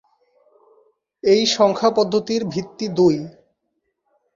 [1.23, 3.15] এই সংখ্যা পদ্ধতির ভিত্তি দুই।